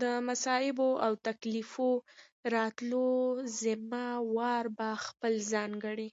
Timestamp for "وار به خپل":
4.36-5.32